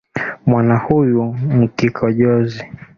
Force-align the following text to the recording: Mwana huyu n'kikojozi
Mwana 0.47 0.75
huyu 0.85 1.23
n'kikojozi 1.55 2.63